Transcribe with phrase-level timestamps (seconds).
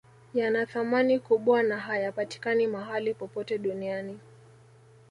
[0.33, 4.19] Yanathamani kubwa na hayapatikani mahali popote duniani